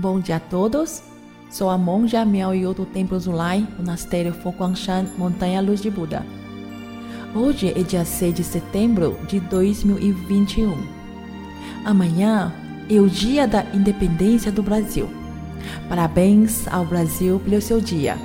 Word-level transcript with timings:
Bom 0.00 0.20
dia 0.20 0.36
a 0.36 0.40
todos. 0.40 1.02
Sou 1.50 1.68
a 1.68 1.76
monja 1.76 2.24
Miao 2.24 2.72
do 2.72 2.86
Templo 2.86 3.18
Zulai, 3.18 3.66
Monastério 3.76 4.32
Foguangshan, 4.32 5.06
Montanha 5.18 5.60
Luz 5.60 5.82
de 5.82 5.90
Buda. 5.90 6.24
Hoje 7.34 7.72
é 7.76 7.82
dia 7.82 8.04
6 8.04 8.32
de 8.32 8.44
setembro 8.44 9.18
de 9.26 9.40
2021. 9.40 10.72
Amanhã 11.84 12.54
é 12.88 13.00
o 13.00 13.08
dia 13.08 13.48
da 13.48 13.64
independência 13.74 14.52
do 14.52 14.62
Brasil. 14.62 15.10
Parabéns 15.88 16.68
ao 16.68 16.84
Brasil 16.84 17.40
pelo 17.40 17.60
seu 17.60 17.80
dia. 17.80 18.16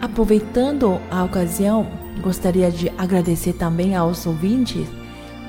Aproveitando 0.00 0.98
a 1.10 1.22
ocasião, 1.22 1.86
gostaria 2.22 2.70
de 2.70 2.90
agradecer 2.96 3.52
também 3.52 3.94
aos 3.94 4.24
ouvintes 4.24 4.88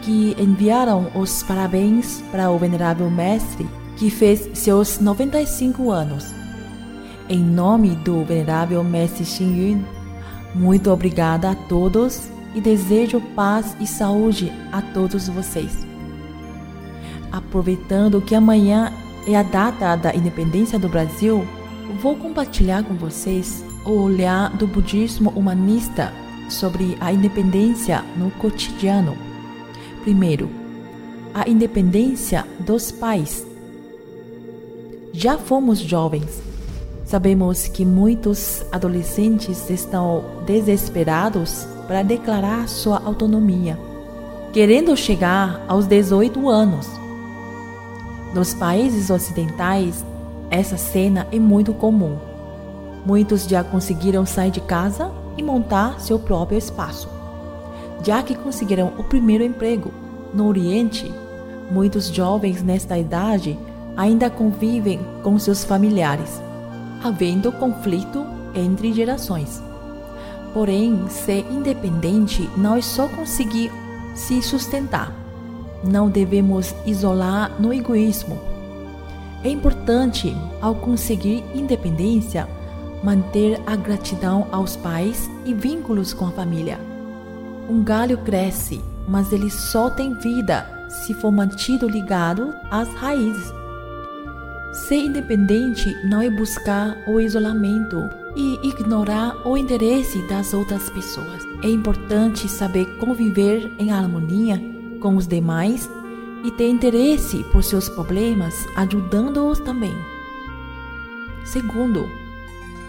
que 0.02 0.36
enviaram 0.38 1.10
os 1.16 1.44
parabéns 1.44 2.22
para 2.30 2.52
o 2.52 2.60
Venerável 2.60 3.10
Mestre, 3.10 3.66
que 3.98 4.10
fez 4.10 4.50
seus 4.54 5.00
95 5.00 5.92
anos. 5.92 6.34
Em 7.30 7.40
nome 7.40 7.90
do 7.90 8.24
Venerável 8.24 8.84
Mestre 8.84 9.26
Xing 9.26 9.72
Yun, 9.72 9.84
muito 10.54 10.92
obrigada 10.92 11.52
a 11.52 11.56
todos 11.56 12.30
e 12.54 12.62
desejo 12.62 13.22
paz 13.36 13.76
e 13.80 13.88
saúde 13.88 14.52
a 14.72 14.82
todos 14.82 15.28
vocês. 15.28 15.88
Aproveitando 17.32 18.22
que 18.22 18.36
amanhã 18.36 18.92
é 19.26 19.36
a 19.36 19.44
data 19.44 19.96
da 19.96 20.14
independência 20.14 20.78
do 20.78 20.88
Brasil, 20.90 21.48
vou 22.02 22.16
compartilhar 22.16 22.84
com 22.84 22.94
vocês 22.94 23.64
o 23.86 23.92
olhar 23.92 24.56
do 24.56 24.68
budismo 24.68 25.32
humanista 25.32 26.14
sobre 26.50 26.98
a 27.00 27.12
independência 27.12 28.04
no 28.16 28.30
cotidiano. 28.32 29.18
Primeiro, 30.04 30.50
a 31.34 31.50
independência 31.50 32.46
dos 32.60 32.92
pais. 32.92 33.53
Já 35.16 35.38
fomos 35.38 35.78
jovens. 35.78 36.42
Sabemos 37.06 37.68
que 37.68 37.86
muitos 37.86 38.66
adolescentes 38.72 39.70
estão 39.70 40.24
desesperados 40.44 41.68
para 41.88 42.02
declarar 42.02 42.68
sua 42.68 42.98
autonomia, 42.98 43.78
querendo 44.52 44.98
chegar 44.98 45.64
aos 45.68 45.86
18 45.86 46.50
anos. 46.50 46.88
Nos 48.34 48.56
países 48.56 49.12
ocidentais, 49.12 50.04
essa 50.50 50.78
cena 50.78 51.28
é 51.32 51.38
muito 51.38 51.76
comum. 51.76 52.18
Muitos 53.06 53.44
já 53.44 53.64
conseguiram 53.64 54.26
sair 54.26 54.50
de 54.50 54.62
casa 54.62 55.12
e 55.38 55.44
montar 55.44 56.00
seu 56.00 56.18
próprio 56.18 56.58
espaço. 56.58 57.08
Já 58.04 58.24
que 58.24 58.34
conseguiram 58.34 58.94
o 58.98 59.04
primeiro 59.04 59.44
emprego 59.44 59.92
no 60.34 60.48
Oriente, 60.48 61.14
muitos 61.70 62.08
jovens 62.08 62.64
nesta 62.64 62.98
idade 62.98 63.60
ainda 63.96 64.30
convivem 64.30 65.00
com 65.22 65.38
seus 65.38 65.64
familiares, 65.64 66.42
havendo 67.04 67.52
conflito 67.52 68.26
entre 68.56 68.94
gerações. 68.94 69.62
Porém, 70.54 71.08
ser 71.10 71.46
independente 71.52 72.50
não 72.56 72.76
é 72.76 72.82
só 72.82 73.08
conseguir 73.08 73.72
se 74.14 74.42
sustentar. 74.42 75.12
Não 75.84 76.10
devemos 76.10 76.74
isolar 76.86 77.60
no 77.60 77.74
egoísmo. 77.74 78.40
É 79.44 79.50
importante, 79.50 80.36
ao 80.62 80.76
conseguir 80.76 81.44
independência, 81.54 82.48
manter 83.04 83.60
a 83.66 83.76
gratidão 83.76 84.48
aos 84.52 84.78
pais 84.78 85.30
e 85.44 85.54
vínculos 85.54 86.14
com 86.14 86.28
a 86.28 86.32
família. 86.32 86.80
Um 87.70 87.84
galho 87.84 88.18
cresce, 88.20 88.82
mas 89.08 89.34
ele 89.34 89.50
só 89.50 89.90
tem 89.90 90.14
vida 90.14 90.66
se 90.90 91.14
for 91.14 91.32
mantido 91.32 91.90
ligado 91.90 92.54
às 92.72 92.88
raízes. 92.94 93.63
Ser 94.94 95.06
independente 95.06 95.98
não 96.06 96.22
é 96.22 96.30
buscar 96.30 96.96
o 97.08 97.20
isolamento 97.20 98.08
e 98.36 98.60
ignorar 98.62 99.36
o 99.44 99.58
interesse 99.58 100.22
das 100.28 100.54
outras 100.54 100.88
pessoas. 100.92 101.44
É 101.64 101.68
importante 101.68 102.48
saber 102.48 102.86
conviver 103.00 103.74
em 103.80 103.92
harmonia 103.92 104.62
com 105.02 105.16
os 105.16 105.26
demais 105.26 105.90
e 106.44 106.52
ter 106.52 106.70
interesse 106.70 107.44
por 107.46 107.64
seus 107.64 107.90
problemas, 107.90 108.68
ajudando-os 108.76 109.60
também. 109.62 109.96
Segundo, 111.44 112.08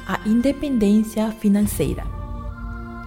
a 0.07 0.21
independência 0.29 1.31
financeira. 1.31 2.05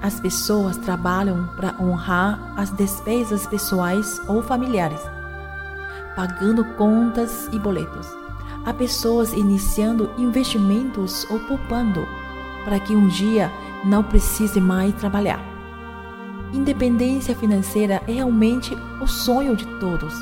As 0.01 0.19
pessoas 0.19 0.75
trabalham 0.75 1.47
para 1.55 1.79
honrar 1.79 2.51
as 2.57 2.71
despesas 2.71 3.45
pessoais 3.45 4.19
ou 4.27 4.41
familiares, 4.41 5.01
pagando 6.15 6.65
contas 6.73 7.47
e 7.53 7.59
boletos. 7.59 8.26
Há 8.67 8.73
pessoas 8.73 9.31
iniciando 9.31 10.11
investimentos 10.17 11.25
ou 11.31 11.39
poupando 11.39 12.05
para 12.66 12.78
que 12.81 12.94
um 12.94 13.07
dia 13.07 13.50
não 13.85 14.03
precise 14.03 14.59
mais 14.59 14.94
trabalhar. 14.95 15.39
Independência 16.53 17.33
financeira 17.33 18.01
é 18.06 18.11
realmente 18.11 18.75
o 19.01 19.07
sonho 19.07 19.56
de 19.56 19.66
todos, 19.79 20.13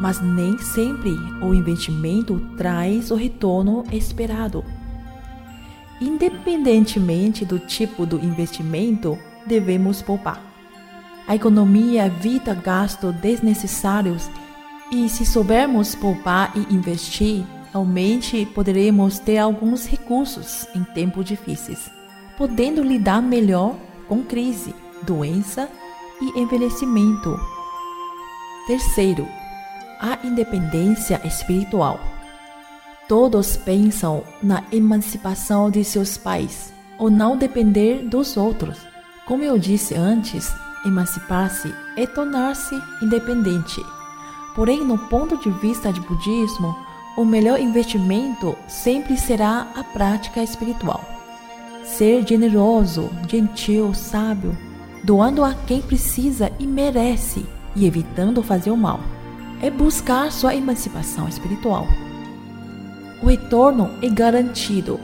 mas 0.00 0.20
nem 0.20 0.58
sempre 0.58 1.16
o 1.40 1.54
investimento 1.54 2.42
traz 2.56 3.12
o 3.12 3.14
retorno 3.14 3.84
esperado. 3.92 4.64
Independentemente 6.00 7.44
do 7.44 7.60
tipo 7.60 8.04
do 8.04 8.16
investimento, 8.18 9.16
devemos 9.46 10.02
poupar. 10.02 10.42
A 11.28 11.36
economia 11.36 12.06
evita 12.06 12.52
gastos 12.52 13.14
desnecessários 13.14 14.28
e, 14.90 15.08
se 15.08 15.24
soubermos 15.24 15.94
poupar 15.94 16.50
e 16.56 16.74
investir, 16.74 17.46
realmente 17.72 18.44
poderemos 18.46 19.18
ter 19.18 19.38
alguns 19.38 19.86
recursos 19.86 20.66
em 20.74 20.84
tempos 20.84 21.24
difíceis, 21.24 21.90
podendo 22.36 22.82
lidar 22.82 23.22
melhor 23.22 23.74
com 24.06 24.22
crise, 24.22 24.74
doença 25.02 25.68
e 26.20 26.38
envelhecimento. 26.38 27.34
Terceiro, 28.66 29.26
a 29.98 30.18
independência 30.22 31.20
espiritual. 31.26 31.98
Todos 33.08 33.56
pensam 33.56 34.22
na 34.42 34.62
emancipação 34.70 35.70
de 35.70 35.82
seus 35.82 36.16
pais 36.16 36.72
ou 36.98 37.10
não 37.10 37.36
depender 37.36 38.04
dos 38.04 38.36
outros. 38.36 38.78
Como 39.26 39.42
eu 39.42 39.58
disse 39.58 39.94
antes, 39.94 40.52
emancipar-se 40.84 41.74
é 41.96 42.06
tornar-se 42.06 42.74
independente. 43.02 43.80
Porém, 44.54 44.84
no 44.84 44.98
ponto 44.98 45.36
de 45.38 45.50
vista 45.50 45.92
de 45.92 46.00
budismo, 46.00 46.76
o 47.16 47.24
melhor 47.24 47.60
investimento 47.60 48.56
sempre 48.68 49.16
será 49.16 49.68
a 49.74 49.84
prática 49.84 50.42
espiritual. 50.42 51.04
Ser 51.84 52.26
generoso, 52.26 53.10
gentil, 53.28 53.92
sábio, 53.92 54.56
doando 55.04 55.44
a 55.44 55.54
quem 55.54 55.82
precisa 55.82 56.50
e 56.58 56.66
merece 56.66 57.44
e 57.74 57.86
evitando 57.86 58.42
fazer 58.42 58.70
o 58.70 58.76
mal, 58.76 59.00
é 59.60 59.70
buscar 59.70 60.30
sua 60.32 60.54
emancipação 60.54 61.28
espiritual 61.28 61.86
o 63.22 63.26
retorno 63.26 63.88
é 64.02 64.08
garantido. 64.08 64.98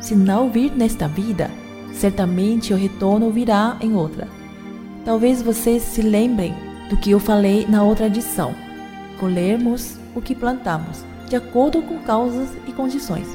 Se 0.00 0.16
não 0.16 0.48
vir 0.50 0.72
nesta 0.72 1.06
vida, 1.06 1.50
certamente 1.92 2.72
o 2.72 2.76
retorno 2.76 3.30
virá 3.30 3.76
em 3.82 3.94
outra. 3.94 4.26
Talvez 5.04 5.42
vocês 5.42 5.82
se 5.82 6.00
lembrem 6.00 6.54
do 6.88 6.96
que 6.96 7.10
eu 7.10 7.20
falei 7.20 7.66
na 7.68 7.82
outra 7.82 8.06
edição. 8.06 8.54
Colhermos 9.18 9.98
o 10.14 10.22
que 10.22 10.34
plantamos, 10.34 11.04
de 11.30 11.36
acordo 11.36 11.80
com 11.80 11.96
causas 12.00 12.48
e 12.66 12.72
condições. 12.72 13.28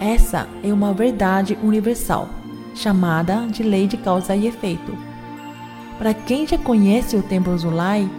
Essa 0.00 0.48
é 0.64 0.72
uma 0.72 0.94
verdade 0.94 1.56
universal, 1.62 2.28
chamada 2.74 3.46
de 3.46 3.62
lei 3.62 3.86
de 3.86 3.98
causa 3.98 4.34
e 4.34 4.46
efeito. 4.46 4.96
Para 5.98 6.14
quem 6.14 6.46
já 6.46 6.56
conhece 6.56 7.14
o 7.14 7.22
Templo 7.22 7.56
Zulai, 7.56 8.10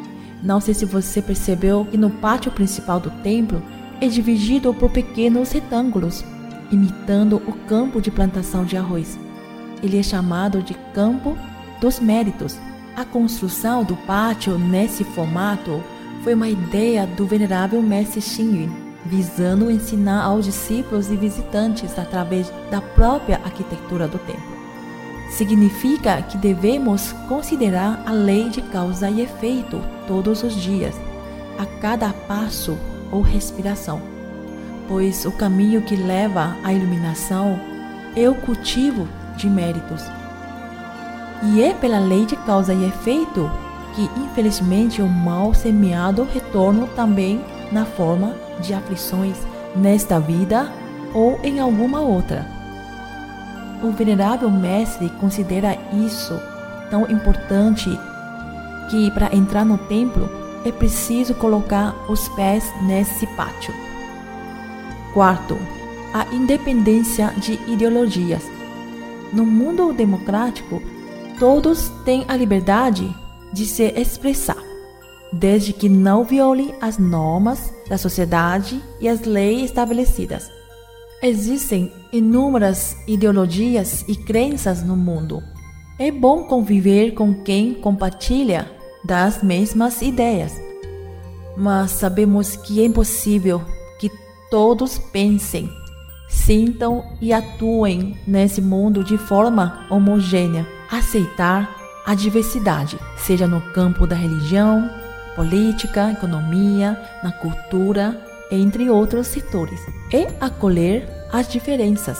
não 0.43 0.61
sei 0.61 0.75
se 0.75 0.85
você 0.85 1.23
percebeu 1.23 1.85
que 1.89 1.97
no 1.97 2.11
pátio 2.11 2.51
principal 2.51 2.99
do 2.99 3.09
templo 3.23 3.61
é 3.99 4.07
dividido 4.07 4.71
por 4.75 4.91
pequenos 4.91 5.51
retângulos, 5.51 6.23
imitando 6.71 7.41
o 7.47 7.53
campo 7.67 7.99
de 7.99 8.11
plantação 8.11 8.63
de 8.63 8.77
arroz. 8.77 9.17
Ele 9.81 9.97
é 9.97 10.03
chamado 10.03 10.61
de 10.61 10.75
Campo 10.93 11.35
dos 11.81 11.99
Méritos. 11.99 12.57
A 12.95 13.03
construção 13.03 13.83
do 13.83 13.95
pátio 13.95 14.59
nesse 14.59 15.03
formato 15.03 15.83
foi 16.27 16.33
uma 16.33 16.49
ideia 16.49 17.07
do 17.07 17.25
venerável 17.25 17.81
mestre 17.81 18.19
Xing 18.19 18.69
visando 19.05 19.71
ensinar 19.71 20.25
aos 20.25 20.43
discípulos 20.43 21.09
e 21.09 21.15
visitantes 21.15 21.97
através 21.97 22.51
da 22.69 22.81
própria 22.81 23.37
arquitetura 23.45 24.09
do 24.09 24.19
templo. 24.19 24.57
Significa 25.29 26.21
que 26.23 26.37
devemos 26.37 27.13
considerar 27.29 28.03
a 28.05 28.11
lei 28.11 28.49
de 28.49 28.61
causa 28.61 29.09
e 29.09 29.21
efeito 29.21 29.81
todos 30.05 30.43
os 30.43 30.53
dias, 30.53 30.99
a 31.57 31.65
cada 31.79 32.09
passo 32.09 32.77
ou 33.09 33.21
respiração, 33.21 34.01
pois 34.85 35.23
o 35.23 35.31
caminho 35.31 35.81
que 35.81 35.95
leva 35.95 36.57
à 36.61 36.73
iluminação 36.73 37.57
é 38.17 38.29
o 38.29 38.35
cultivo 38.35 39.07
de 39.37 39.49
méritos. 39.49 40.03
E 41.53 41.63
é 41.63 41.73
pela 41.73 41.99
lei 41.99 42.25
de 42.25 42.35
causa 42.35 42.73
e 42.73 42.83
efeito 42.83 43.49
que, 43.97 44.07
infelizmente, 44.21 45.01
o 45.01 45.09
mal 45.09 45.55
semeado 45.55 46.27
retorna 46.31 46.85
também 46.95 47.43
na 47.71 47.83
forma 47.83 48.35
de 48.61 48.71
aflições, 48.71 49.35
nesta 49.75 50.19
vida 50.19 50.71
ou 51.15 51.39
em 51.43 51.59
alguma 51.59 51.99
outra. 51.99 52.45
O 53.81 53.89
venerável 53.89 54.51
mestre 54.51 55.09
considera 55.19 55.75
isso 56.05 56.39
tão 56.91 57.09
importante 57.09 57.89
que 58.91 59.09
para 59.11 59.35
entrar 59.35 59.65
no 59.65 59.79
templo 59.79 60.29
é 60.63 60.71
preciso 60.71 61.33
colocar 61.33 61.95
os 62.07 62.29
pés 62.29 62.71
nesse 62.83 63.25
pátio. 63.35 63.73
Quarto, 65.11 65.57
a 66.13 66.31
independência 66.35 67.33
de 67.37 67.53
ideologias. 67.67 68.43
No 69.33 69.43
mundo 69.43 69.91
democrático, 69.91 70.81
todos 71.39 71.89
têm 72.05 72.25
a 72.27 72.35
liberdade 72.35 73.13
de 73.53 73.65
se 73.65 73.83
expressar, 73.95 74.61
desde 75.31 75.73
que 75.73 75.89
não 75.89 76.23
viole 76.23 76.73
as 76.81 76.97
normas 76.97 77.73
da 77.89 77.97
sociedade 77.97 78.81
e 78.99 79.07
as 79.07 79.21
leis 79.21 79.63
estabelecidas. 79.63 80.51
Existem 81.21 81.91
inúmeras 82.11 82.95
ideologias 83.07 84.05
e 84.07 84.15
crenças 84.15 84.83
no 84.83 84.95
mundo. 84.95 85.41
É 85.97 86.11
bom 86.11 86.43
conviver 86.43 87.11
com 87.11 87.33
quem 87.33 87.73
compartilha 87.73 88.69
das 89.03 89.41
mesmas 89.41 90.01
ideias, 90.01 90.53
mas 91.55 91.91
sabemos 91.91 92.55
que 92.55 92.81
é 92.81 92.85
impossível 92.85 93.63
que 93.99 94.11
todos 94.51 94.99
pensem, 94.99 95.67
sintam 96.29 97.03
e 97.19 97.33
atuem 97.33 98.15
nesse 98.27 98.61
mundo 98.61 99.03
de 99.03 99.17
forma 99.17 99.87
homogênea. 99.89 100.67
Aceitar 100.91 101.76
a 102.07 102.15
diversidade, 102.15 102.97
seja 103.17 103.45
no 103.45 103.59
campo 103.73 104.07
da 104.07 104.15
religião, 104.15 104.89
política, 105.35 106.09
economia, 106.09 106.97
na 107.21 107.33
cultura, 107.33 108.17
entre 108.49 108.89
outros 108.89 109.27
setores, 109.27 109.81
e 110.13 110.25
acolher 110.39 111.05
as 111.33 111.49
diferenças, 111.49 112.17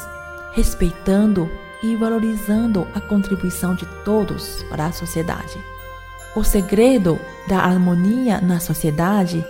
respeitando 0.51 1.50
e 1.81 1.95
valorizando 1.95 2.86
a 2.94 3.00
contribuição 3.00 3.75
de 3.75 3.86
todos 4.04 4.62
para 4.63 4.88
a 4.88 4.92
sociedade. 4.92 5.57
O 6.36 6.44
segredo 6.44 7.18
da 7.48 7.60
harmonia 7.60 8.42
na 8.42 8.60
sociedade 8.60 9.44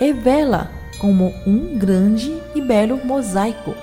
é 0.00 0.12
vê-la 0.12 0.70
como 1.00 1.34
um 1.44 1.76
grande 1.76 2.40
e 2.54 2.60
belo 2.60 3.04
mosaico. 3.04 3.74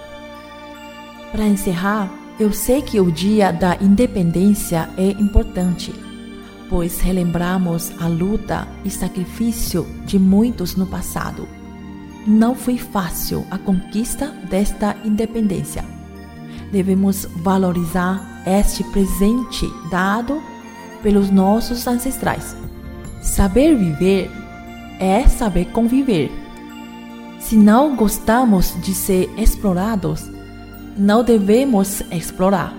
Para 1.34 1.44
encerrar, 1.44 2.10
eu 2.42 2.52
sei 2.52 2.82
que 2.82 3.00
o 3.00 3.12
Dia 3.12 3.52
da 3.52 3.78
Independência 3.82 4.90
é 4.98 5.10
importante, 5.12 5.94
pois 6.70 7.00
relembramos 7.00 7.92
a 8.00 8.08
luta 8.08 8.68
e 8.84 8.90
sacrifício 8.90 9.88
de 10.06 10.18
muitos 10.18 10.76
no 10.76 10.88
passado 10.88 11.48
não 12.26 12.56
foi 12.56 12.78
fácil 12.78 13.46
a 13.50 13.58
conquista 13.58 14.28
desta 14.50 14.96
independência. 15.04 15.84
Devemos 16.72 17.26
valorizar 17.38 18.44
este 18.46 18.84
presente 18.86 19.68
dado 19.90 20.42
pelos 21.02 21.30
nossos 21.30 21.88
ancestrais. 21.88 22.56
Saber 23.22 23.76
viver 23.76 24.32
é 25.00 25.28
saber 25.28 25.66
conviver. 25.72 26.32
Se 27.40 27.56
não 27.56 27.96
gostamos 27.96 28.76
de 28.82 28.94
ser 28.94 29.30
explorados, 29.38 30.30
não 30.98 31.24
devemos 31.24 32.02
explorar. 32.12 32.74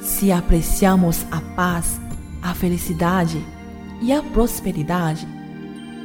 Se 0.00 0.32
apreciamos 0.32 1.24
a 1.30 1.40
paz, 1.40 2.00
a 2.42 2.54
felicidade 2.54 3.44
e 4.00 4.12
a 4.12 4.22
prosperidade, 4.22 5.26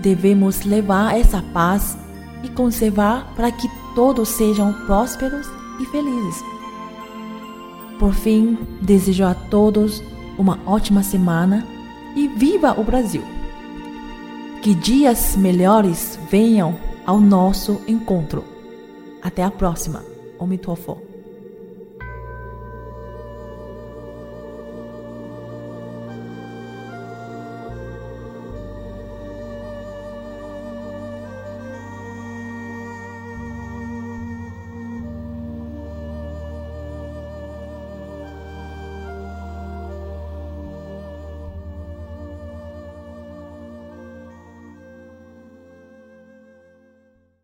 devemos 0.02 0.64
levar 0.64 1.18
essa 1.18 1.42
paz 1.54 1.98
e 2.44 2.50
conservar 2.50 3.34
para 3.36 3.52
que 3.52 3.68
todos 3.96 4.30
sejam 4.30 4.74
prósperos 4.86 5.48
e 5.80 5.86
felizes. 5.86 6.44
Por 7.98 8.14
fim, 8.14 8.58
desejo 8.82 9.24
a 9.24 9.34
todos 9.34 10.04
uma 10.38 10.60
ótima 10.66 11.02
semana 11.02 11.66
e 12.16 12.28
viva 12.28 12.80
o 12.80 12.84
Brasil! 12.84 13.24
Que 14.62 14.74
dias 14.74 15.36
melhores 15.36 16.20
venham 16.30 16.76
ao 17.06 17.20
nosso 17.20 17.80
encontro. 17.88 18.44
Até 19.22 19.44
a 19.44 19.52
próxima. 19.52 20.15
Omitofo. 20.38 21.15